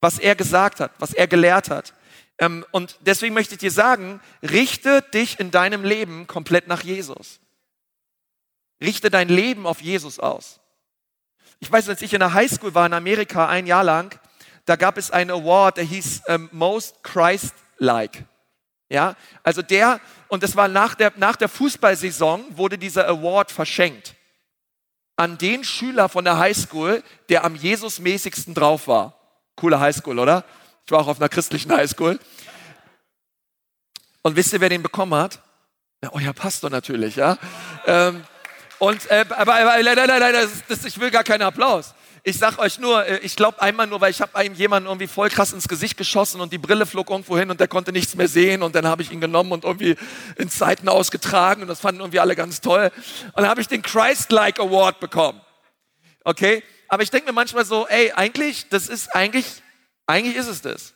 [0.00, 1.94] Was er gesagt hat, was er gelehrt hat.
[2.40, 7.38] Ähm, und deswegen möchte ich dir sagen, richte dich in deinem Leben komplett nach Jesus.
[8.82, 10.58] Richte dein Leben auf Jesus aus.
[11.60, 14.18] Ich weiß, als ich in der Highschool war in Amerika ein Jahr lang,
[14.64, 18.24] da gab es einen Award, der hieß ähm, Most Christ-like.
[18.88, 24.16] Ja, also der, und das war nach der, nach der Fußballsaison, wurde dieser Award verschenkt
[25.20, 29.20] an den Schüler von der Highschool, der am Jesusmäßigsten drauf war.
[29.54, 30.46] Coole Highschool, oder?
[30.90, 32.18] Ich war auch auf einer christlichen Highschool.
[34.22, 35.38] Und wisst ihr, wer den bekommen hat?
[36.02, 37.38] Ja, euer Pastor natürlich, ja.
[37.86, 38.24] Ähm,
[38.80, 41.94] und, äh, aber, aber nein, nein, das, das, ich will gar keinen Applaus.
[42.24, 45.06] Ich sag euch nur, äh, ich glaube einmal nur, weil ich habe einem jemanden irgendwie
[45.06, 48.16] voll krass ins Gesicht geschossen und die Brille flog irgendwo hin und der konnte nichts
[48.16, 49.94] mehr sehen und dann habe ich ihn genommen und irgendwie
[50.38, 52.90] ins Seiten ausgetragen und das fanden irgendwie alle ganz toll.
[53.26, 55.40] Und dann habe ich den Christ-like Award bekommen.
[56.24, 56.64] Okay?
[56.88, 59.62] Aber ich denke mir manchmal so, ey, eigentlich, das ist eigentlich,
[60.10, 60.94] eigentlich ist es das.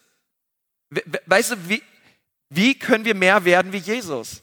[1.26, 1.82] Weißt du, wie,
[2.50, 4.42] wie können wir mehr werden wie Jesus?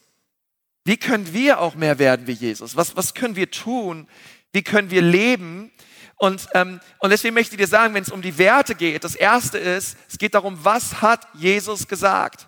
[0.83, 2.75] Wie können wir auch mehr werden wie Jesus?
[2.75, 4.07] Was, was können wir tun?
[4.51, 5.71] Wie können wir leben?
[6.17, 9.15] Und, ähm, und deswegen möchte ich dir sagen, wenn es um die Werte geht, das
[9.15, 12.47] erste ist, es geht darum, was hat Jesus gesagt?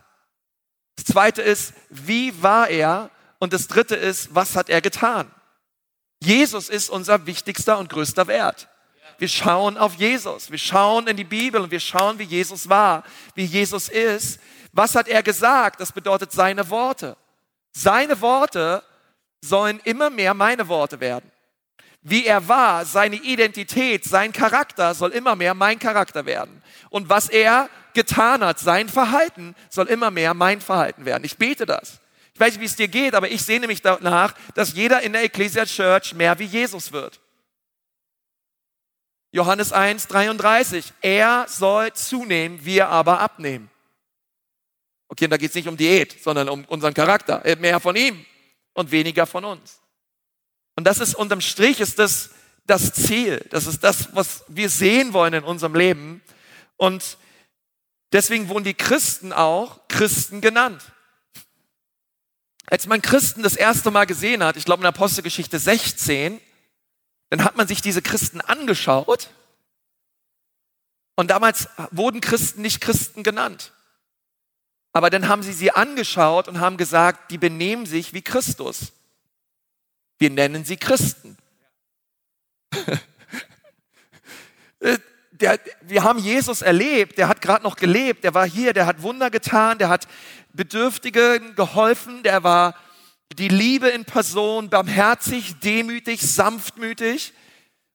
[0.96, 3.10] Das zweite ist, wie war er?
[3.40, 5.32] Und das dritte ist, was hat er getan?
[6.22, 8.70] Jesus ist unser wichtigster und größter Wert.
[9.24, 13.06] Wir schauen auf Jesus, wir schauen in die Bibel und wir schauen, wie Jesus war,
[13.36, 14.38] wie Jesus ist.
[14.74, 15.80] Was hat er gesagt?
[15.80, 17.16] Das bedeutet seine Worte.
[17.72, 18.84] Seine Worte
[19.40, 21.32] sollen immer mehr meine Worte werden
[22.02, 26.62] wie er war, seine Identität, sein Charakter soll immer mehr mein Charakter werden.
[26.90, 31.24] Und was er getan hat, sein Verhalten soll immer mehr mein Verhalten werden.
[31.24, 32.02] Ich bete das.
[32.34, 35.14] Ich weiß nicht, wie es dir geht, aber ich sehne mich danach, dass jeder in
[35.14, 37.22] der Ecclesia Church mehr wie Jesus wird.
[39.34, 40.94] Johannes 1, 33.
[41.02, 43.70] Er soll zunehmen, wir aber abnehmen.
[45.10, 47.44] Okay, und da geht es nicht um Diät, sondern um unseren Charakter.
[47.58, 48.26] Mehr von ihm
[48.74, 49.82] und weniger von uns.
[50.76, 52.30] Und das ist unterm Strich ist das
[52.66, 53.46] das Ziel.
[53.50, 56.22] Das ist das, was wir sehen wollen in unserem Leben.
[56.78, 57.18] Und
[58.12, 60.82] deswegen wurden die Christen auch Christen genannt.
[62.68, 66.40] Als man Christen das erste Mal gesehen hat, ich glaube in Apostelgeschichte 16,
[67.34, 69.32] dann hat man sich diese Christen angeschaut.
[71.16, 73.74] Und damals wurden Christen nicht Christen genannt.
[74.92, 78.92] Aber dann haben sie sie angeschaut und haben gesagt, die benehmen sich wie Christus.
[80.20, 81.36] Wir nennen sie Christen.
[85.32, 89.02] der, wir haben Jesus erlebt, der hat gerade noch gelebt, der war hier, der hat
[89.02, 90.08] Wunder getan, der hat
[90.54, 92.76] Bedürftigen geholfen, der war
[93.34, 97.34] die Liebe in Person, barmherzig, demütig, sanftmütig.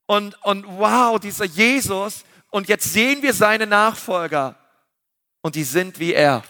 [0.06, 2.24] Und, und wow, dieser Jesus.
[2.50, 4.56] Und jetzt sehen wir seine Nachfolger.
[5.42, 6.42] Und die sind wie er.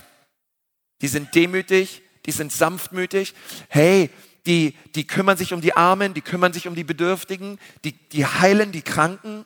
[1.02, 3.34] Die sind demütig, die sind sanftmütig.
[3.68, 4.10] Hey,
[4.46, 8.26] die, die kümmern sich um die Armen, die kümmern sich um die Bedürftigen, die, die
[8.26, 9.44] heilen die Kranken,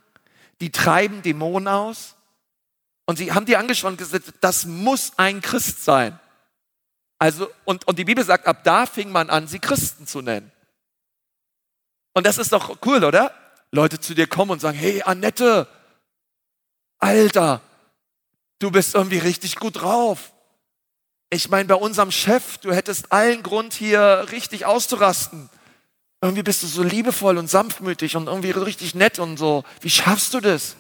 [0.61, 2.15] die treiben Dämonen aus.
[3.05, 6.19] Und sie haben die angeschaut und gesagt, das muss ein Christ sein.
[7.23, 10.51] Also, und, und die Bibel sagt, ab da fing man an, sie Christen zu nennen.
[12.15, 13.33] Und das ist doch cool, oder?
[13.71, 15.69] Leute zu dir kommen und sagen, hey Annette,
[16.99, 17.61] Alter,
[18.59, 20.33] du bist irgendwie richtig gut drauf.
[21.31, 25.49] Ich meine, bei unserem Chef, du hättest allen Grund hier richtig auszurasten.
[26.23, 29.63] Irgendwie bist du so liebevoll und sanftmütig und irgendwie richtig nett und so.
[29.81, 30.75] Wie schaffst du das?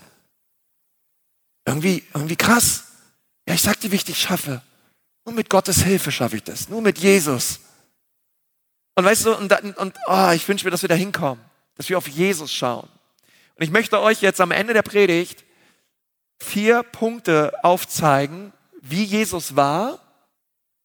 [1.65, 2.83] Irgendwie, irgendwie krass.
[3.47, 4.61] Ja, ich sag dir, wie ich dich schaffe.
[5.25, 6.69] Nur mit Gottes Hilfe schaffe ich das.
[6.69, 7.61] Nur mit Jesus.
[8.95, 11.43] Und weißt du, und, und oh, ich wünsche mir, dass wir da hinkommen,
[11.77, 12.89] dass wir auf Jesus schauen.
[13.55, 15.45] Und ich möchte euch jetzt am Ende der Predigt
[16.39, 20.01] vier Punkte aufzeigen, wie Jesus war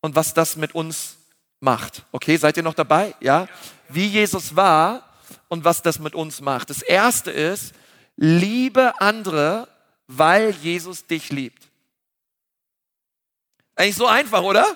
[0.02, 1.18] und was das mit uns
[1.60, 2.06] macht.
[2.12, 3.16] Okay, seid ihr noch dabei?
[3.20, 3.48] Ja?
[3.90, 5.04] Wie Jesus war
[5.48, 6.70] und was das mit uns macht.
[6.70, 7.74] Das erste ist,
[8.16, 9.68] liebe andere,
[10.08, 11.67] weil Jesus dich liebt.
[13.78, 14.76] Eigentlich so einfach, oder?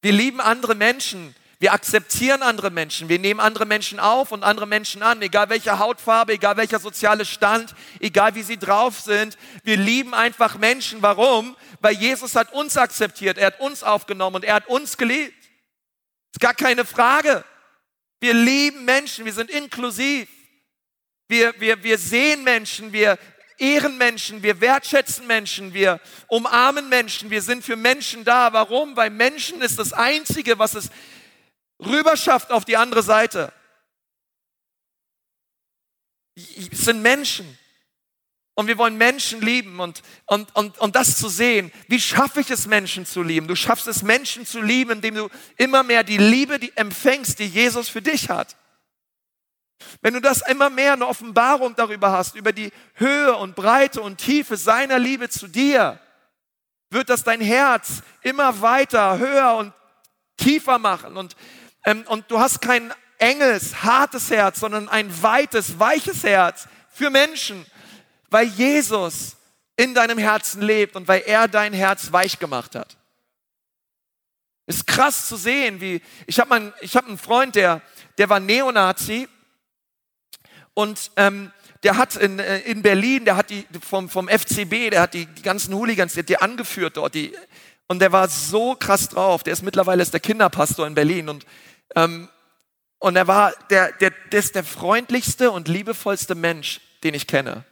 [0.00, 4.66] Wir lieben andere Menschen, wir akzeptieren andere Menschen, wir nehmen andere Menschen auf und andere
[4.66, 9.36] Menschen an, egal welche Hautfarbe, egal welcher soziale Stand, egal wie sie drauf sind.
[9.64, 11.02] Wir lieben einfach Menschen.
[11.02, 11.56] Warum?
[11.80, 15.34] Weil Jesus hat uns akzeptiert, er hat uns aufgenommen und er hat uns geliebt.
[16.32, 17.44] Ist gar keine Frage.
[18.20, 20.28] Wir lieben Menschen, wir sind inklusiv.
[21.26, 23.18] Wir, wir, wir sehen Menschen, wir
[23.58, 28.52] ehren Menschen, wir wertschätzen Menschen, wir umarmen Menschen, wir sind für Menschen da.
[28.52, 28.96] Warum?
[28.96, 30.90] Weil Menschen ist das Einzige, was es
[31.84, 33.52] rüberschafft auf die andere Seite.
[36.34, 37.58] Es sind Menschen.
[38.58, 41.70] Und wir wollen Menschen lieben und, und, und, und das zu sehen.
[41.88, 43.48] Wie schaffe ich es, Menschen zu lieben?
[43.48, 47.46] Du schaffst es, Menschen zu lieben, indem du immer mehr die Liebe die empfängst, die
[47.46, 48.56] Jesus für dich hat.
[50.00, 54.18] Wenn du das immer mehr eine Offenbarung darüber hast, über die Höhe und Breite und
[54.18, 55.98] Tiefe seiner Liebe zu dir,
[56.90, 59.72] wird das dein Herz immer weiter, höher und
[60.36, 61.16] tiefer machen.
[61.16, 61.36] Und
[61.86, 67.64] ähm, und du hast kein enges, hartes Herz, sondern ein weites, weiches Herz für Menschen,
[68.28, 69.36] weil Jesus
[69.76, 72.96] in deinem Herzen lebt und weil er dein Herz weich gemacht hat.
[74.66, 77.82] Ist krass zu sehen, wie ich habe einen, hab einen Freund, der,
[78.18, 79.28] der war Neonazi
[80.76, 81.52] und ähm,
[81.84, 85.24] der hat in, äh, in Berlin, der hat die vom, vom FCB, der hat die,
[85.24, 87.32] die ganzen Hooligans, der hat die angeführt dort, die,
[87.88, 89.42] und der war so krass drauf.
[89.42, 91.46] Der ist mittlerweile ist der Kinderpastor in Berlin und
[91.94, 92.28] ähm,
[92.98, 97.64] und er war der, der, der, ist der freundlichste und liebevollste Mensch, den ich kenne.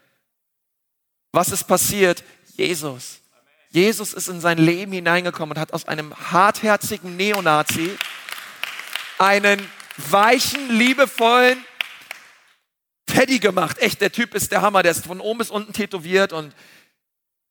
[1.32, 2.24] Was ist passiert?
[2.56, 3.20] Jesus.
[3.68, 7.96] Jesus ist in sein Leben hineingekommen und hat aus einem hartherzigen Neonazi
[9.18, 11.58] einen weichen, liebevollen
[13.14, 13.78] Teddy gemacht.
[13.78, 14.82] Echt, der Typ ist der Hammer.
[14.82, 16.54] Der ist von oben bis unten tätowiert und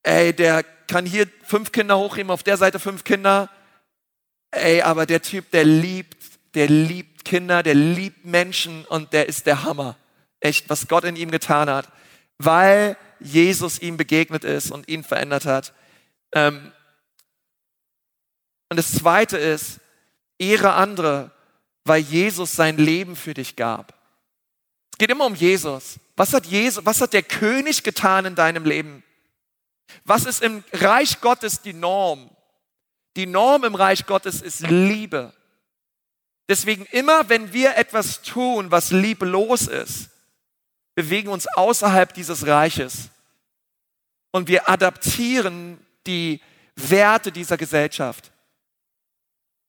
[0.04, 3.50] ey, der kann hier fünf Kinder hochheben, auf der Seite fünf Kinder.
[4.52, 6.18] Ey, aber der Typ, der liebt
[6.54, 9.98] der liebt Kinder, der liebt Menschen und der ist der Hammer.
[10.40, 11.90] Echt, was Gott in ihm getan hat,
[12.38, 15.74] weil Jesus ihm begegnet ist und ihn verändert hat.
[16.34, 16.72] Ähm,
[18.70, 19.80] und das Zweite ist,
[20.38, 21.32] ehre andere,
[21.86, 23.94] weil Jesus sein Leben für dich gab.
[24.94, 26.00] Es geht immer um Jesus.
[26.16, 29.02] Was hat Jesus, was hat der König getan in deinem Leben?
[30.06, 32.30] Was ist im Reich Gottes die Norm?
[33.16, 35.34] Die Norm im Reich Gottes ist Liebe.
[36.48, 40.12] Deswegen immer, wenn wir etwas tun, was lieblos ist,
[40.94, 43.10] bewegen uns außerhalb dieses Reiches
[44.30, 46.40] und wir adaptieren die
[46.76, 48.32] Werte dieser Gesellschaft.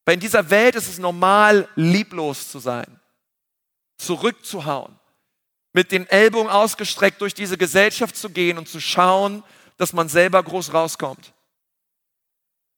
[0.05, 3.01] Weil in dieser Welt ist es normal, lieblos zu sein,
[3.97, 4.99] zurückzuhauen,
[5.75, 9.43] mit den Ellbogen ausgestreckt durch diese Gesellschaft zu gehen und zu schauen,
[9.77, 11.35] dass man selber groß rauskommt.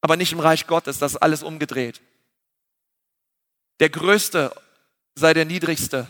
[0.01, 2.01] Aber nicht im Reich Gottes, das ist alles umgedreht.
[3.81, 4.51] Der Größte
[5.15, 6.09] sei der Niedrigste.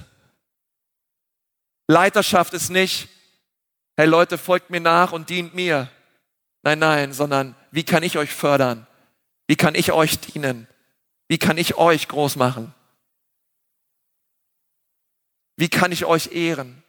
[1.88, 3.09] Leiterschaft ist nicht,
[3.96, 5.90] hey Leute, folgt mir nach und dient mir.
[6.62, 8.87] Nein, nein, sondern wie kann ich euch fördern?
[9.49, 10.68] Wie kann ich euch dienen?
[11.27, 12.75] Wie kann ich euch groß machen?
[15.56, 16.82] Wie kann ich euch ehren?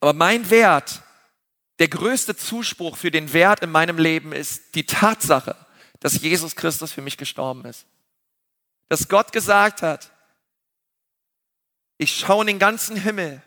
[0.00, 1.02] Aber mein Wert,
[1.78, 5.56] der größte Zuspruch für den Wert in meinem Leben ist die Tatsache,
[6.00, 7.86] dass Jesus Christus für mich gestorben ist
[8.88, 10.10] dass Gott gesagt hat,
[11.98, 13.42] ich schaue in den ganzen Himmel.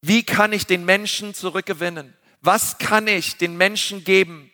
[0.00, 2.14] Wie kann ich den Menschen zurückgewinnen?
[2.40, 4.50] Was kann ich den Menschen geben,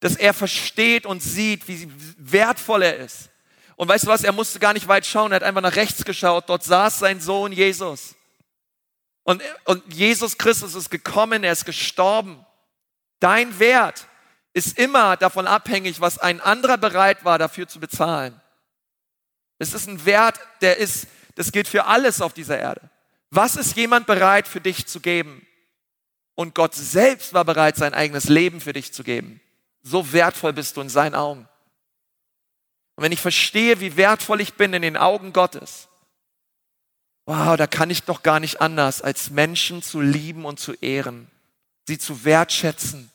[0.00, 3.30] dass er versteht und sieht, wie wertvoll er ist?
[3.76, 4.24] Und weißt du was?
[4.24, 5.32] Er musste gar nicht weit schauen.
[5.32, 6.48] Er hat einfach nach rechts geschaut.
[6.48, 8.14] Dort saß sein Sohn Jesus.
[9.22, 12.44] Und, und Jesus Christus ist gekommen, er ist gestorben.
[13.20, 14.06] Dein Wert
[14.52, 18.40] ist immer davon abhängig, was ein anderer bereit war, dafür zu bezahlen.
[19.58, 22.88] Es ist ein Wert, der ist, das gilt für alles auf dieser Erde.
[23.30, 25.46] Was ist jemand bereit für dich zu geben?
[26.34, 29.40] Und Gott selbst war bereit, sein eigenes Leben für dich zu geben.
[29.82, 31.48] So wertvoll bist du in seinen Augen.
[32.96, 35.88] Und wenn ich verstehe, wie wertvoll ich bin in den Augen Gottes,
[37.26, 41.30] wow, da kann ich doch gar nicht anders, als Menschen zu lieben und zu ehren,
[41.86, 43.10] sie zu wertschätzen.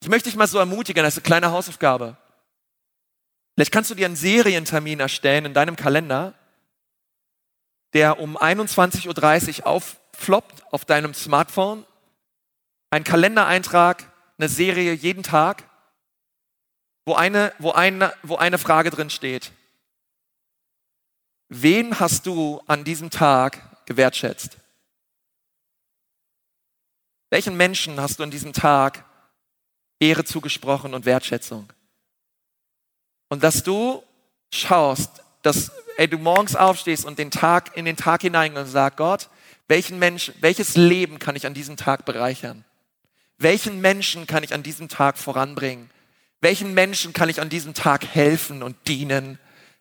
[0.00, 2.16] Ich möchte dich mal so ermutigen, das ist eine kleine Hausaufgabe.
[3.54, 6.34] Vielleicht kannst du dir einen Serientermin erstellen in deinem Kalender,
[7.92, 11.84] der um 21.30 Uhr auffloppt auf deinem Smartphone.
[12.90, 15.68] Ein Kalendereintrag, eine Serie jeden Tag,
[17.04, 19.52] wo eine, wo eine, wo eine Frage drin steht.
[21.48, 24.56] Wen hast du an diesem Tag gewertschätzt?
[27.30, 29.04] Welchen Menschen hast du an diesem Tag
[30.00, 31.72] Ehre zugesprochen und Wertschätzung?
[33.28, 34.02] Und dass du
[34.52, 38.98] schaust, dass ey, du morgens aufstehst und den Tag in den Tag hinein und sagst,
[38.98, 39.28] Gott,
[39.68, 42.64] welchen Menschen, welches Leben kann ich an diesem Tag bereichern?
[43.42, 45.90] Welchen Menschen kann ich an diesem Tag voranbringen?
[46.40, 49.38] Welchen Menschen kann ich an diesem Tag helfen und dienen?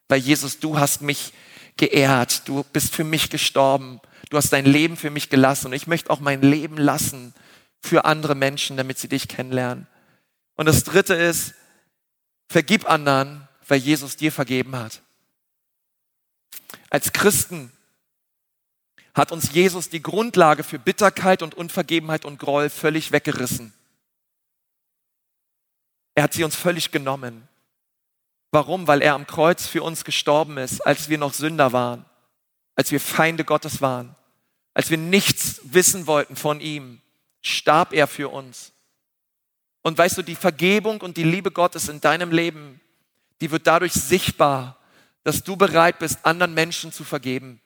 [0.07, 1.33] Weil Jesus, du hast mich
[1.77, 5.87] geehrt, du bist für mich gestorben, du hast dein Leben für mich gelassen und ich
[5.87, 7.33] möchte auch mein Leben lassen
[7.79, 9.87] für andere Menschen, damit sie dich kennenlernen.
[10.55, 11.53] Und das Dritte ist,
[12.49, 15.01] vergib anderen, weil Jesus dir vergeben hat.
[16.89, 17.71] Als Christen
[19.13, 23.73] hat uns Jesus die Grundlage für Bitterkeit und Unvergebenheit und Groll völlig weggerissen.
[26.15, 27.47] Er hat sie uns völlig genommen.
[28.51, 28.87] Warum?
[28.87, 32.05] Weil er am Kreuz für uns gestorben ist, als wir noch Sünder waren,
[32.75, 34.15] als wir Feinde Gottes waren,
[34.73, 37.01] als wir nichts wissen wollten von ihm,
[37.41, 38.73] starb er für uns.
[39.81, 42.81] Und weißt du, die Vergebung und die Liebe Gottes in deinem Leben,
[43.39, 44.77] die wird dadurch sichtbar,
[45.23, 47.61] dass du bereit bist, anderen Menschen zu vergeben.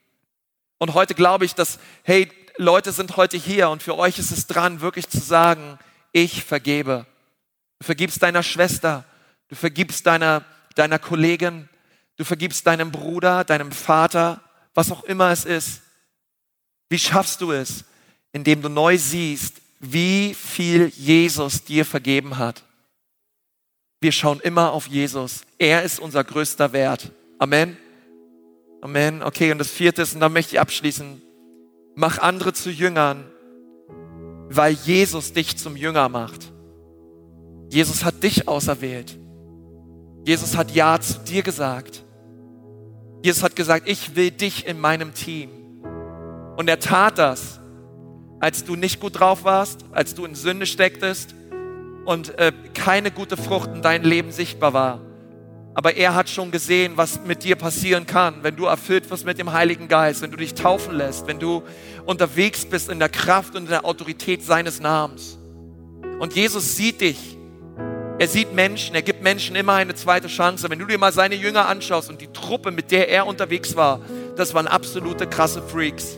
[0.86, 4.46] Und heute glaube ich, dass, hey, Leute sind heute hier und für euch ist es
[4.46, 5.80] dran, wirklich zu sagen,
[6.12, 7.08] ich vergebe.
[7.80, 9.04] Du vergibst deiner Schwester,
[9.48, 10.46] du vergibst deiner,
[10.76, 11.70] deiner Kollegin,
[12.18, 14.42] du vergibst deinem Bruder, deinem Vater,
[14.76, 15.82] was auch immer es ist.
[16.90, 17.86] Wie schaffst du es?
[18.32, 22.62] Indem du neu siehst, wie viel Jesus dir vergeben hat.
[24.02, 25.46] Wir schauen immer auf Jesus.
[25.58, 27.12] Er ist unser größter Wert.
[27.40, 27.76] Amen.
[28.86, 29.24] Amen.
[29.24, 31.20] Okay, und das vierte ist, und dann möchte ich abschließen,
[31.96, 33.26] mach andere zu Jüngern,
[34.48, 36.54] weil Jesus dich zum Jünger macht.
[37.72, 39.18] Jesus hat dich auserwählt.
[40.24, 42.04] Jesus hat Ja zu dir gesagt.
[43.24, 45.50] Jesus hat gesagt, ich will dich in meinem Team.
[46.56, 47.60] Und er tat das,
[48.40, 51.34] als du nicht gut drauf warst, als du in Sünde stecktest
[52.06, 55.02] und äh, keine gute Frucht in deinem Leben sichtbar war.
[55.76, 59.38] Aber er hat schon gesehen, was mit dir passieren kann, wenn du erfüllt wirst mit
[59.38, 61.64] dem Heiligen Geist, wenn du dich taufen lässt, wenn du
[62.06, 65.38] unterwegs bist in der Kraft und in der Autorität seines Namens.
[66.20, 67.38] Und Jesus sieht dich.
[68.18, 70.70] Er sieht Menschen, er gibt Menschen immer eine zweite Chance.
[70.70, 74.00] Wenn du dir mal seine Jünger anschaust und die Truppe, mit der er unterwegs war,
[74.38, 76.18] das waren absolute krasse Freaks.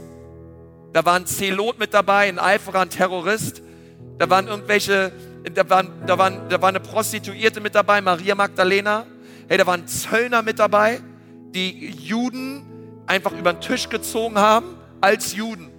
[0.93, 3.63] Da war ein Zelot mit dabei, ein Eiferer, ein Terrorist.
[4.19, 5.11] Da waren irgendwelche,
[5.51, 9.07] da, waren, da, waren, da war eine Prostituierte mit dabei, Maria Magdalena.
[9.47, 10.99] Hey, da waren Zöllner mit dabei,
[11.55, 12.65] die Juden
[13.05, 15.69] einfach über den Tisch gezogen haben als Juden.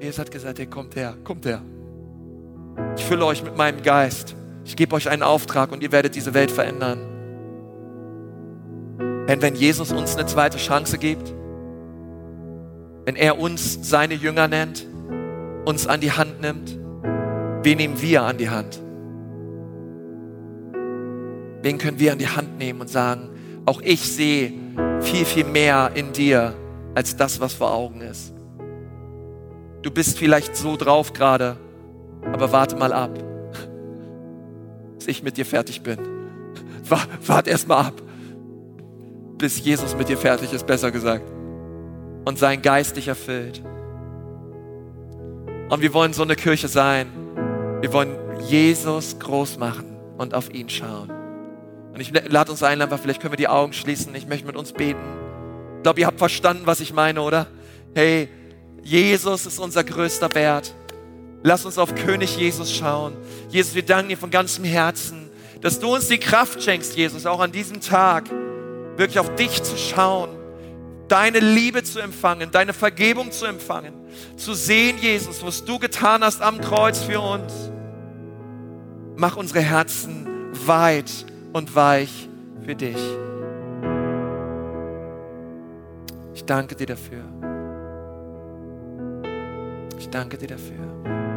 [0.00, 1.62] Jesus hat gesagt, hey, kommt her, kommt her.
[2.96, 4.34] Ich fülle euch mit meinem Geist.
[4.64, 6.98] Ich gebe euch einen Auftrag und ihr werdet diese Welt verändern.
[9.26, 11.32] Denn wenn Jesus uns eine zweite Chance gibt,
[13.06, 14.86] wenn er uns seine Jünger nennt,
[15.64, 16.78] uns an die Hand nimmt,
[17.62, 18.80] wen nehmen wir an die Hand?
[21.62, 23.30] Wen können wir an die Hand nehmen und sagen,
[23.66, 24.52] auch ich sehe
[25.00, 26.54] viel, viel mehr in dir
[26.94, 28.32] als das, was vor Augen ist.
[29.82, 31.56] Du bist vielleicht so drauf gerade,
[32.32, 33.18] aber warte mal ab,
[34.98, 35.98] bis ich mit dir fertig bin.
[37.26, 38.02] Warte erst mal ab,
[39.38, 41.22] bis Jesus mit dir fertig ist, besser gesagt.
[42.24, 43.62] Und sein Geist dich erfüllt.
[45.68, 47.06] Und wir wollen so eine Kirche sein.
[47.80, 48.16] Wir wollen
[48.48, 51.19] Jesus groß machen und auf ihn schauen.
[52.00, 54.14] Und ich lade uns ein, einfach, vielleicht können wir die Augen schließen.
[54.14, 55.02] Ich möchte mit uns beten.
[55.76, 57.46] Ich glaube, ihr habt verstanden, was ich meine, oder?
[57.94, 58.30] Hey,
[58.82, 60.74] Jesus ist unser größter Wert.
[61.42, 63.18] Lass uns auf König Jesus schauen.
[63.50, 65.28] Jesus, wir danken dir von ganzem Herzen,
[65.60, 68.30] dass du uns die Kraft schenkst, Jesus, auch an diesem Tag
[68.96, 70.30] wirklich auf dich zu schauen,
[71.06, 73.92] deine Liebe zu empfangen, deine Vergebung zu empfangen,
[74.38, 77.52] zu sehen, Jesus, was du getan hast am Kreuz für uns.
[79.16, 80.26] Mach unsere Herzen
[80.64, 82.28] weit und weich
[82.62, 82.98] für dich.
[86.34, 87.24] Ich danke dir dafür.
[89.98, 91.29] Ich danke dir dafür.